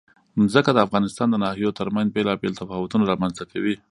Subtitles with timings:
[0.51, 3.75] ځمکه د افغانستان د ناحیو ترمنځ بېلابېل تفاوتونه رامنځ ته کوي.